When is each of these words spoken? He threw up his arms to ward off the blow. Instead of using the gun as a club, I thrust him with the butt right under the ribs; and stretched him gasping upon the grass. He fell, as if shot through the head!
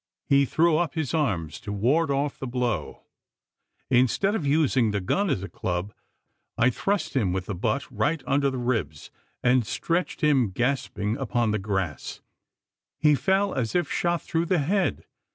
He 0.25 0.45
threw 0.45 0.77
up 0.79 0.95
his 0.95 1.13
arms 1.13 1.59
to 1.59 1.71
ward 1.71 2.09
off 2.09 2.39
the 2.39 2.47
blow. 2.47 3.03
Instead 3.91 4.33
of 4.33 4.47
using 4.47 4.89
the 4.89 4.99
gun 4.99 5.29
as 5.29 5.43
a 5.43 5.47
club, 5.47 5.93
I 6.57 6.71
thrust 6.71 7.13
him 7.15 7.31
with 7.33 7.45
the 7.45 7.53
butt 7.53 7.85
right 7.91 8.23
under 8.25 8.49
the 8.49 8.57
ribs; 8.57 9.11
and 9.43 9.63
stretched 9.63 10.21
him 10.21 10.49
gasping 10.49 11.17
upon 11.17 11.51
the 11.51 11.59
grass. 11.59 12.19
He 12.97 13.13
fell, 13.13 13.53
as 13.53 13.75
if 13.75 13.91
shot 13.91 14.23
through 14.23 14.45
the 14.47 14.57
head! 14.57 15.05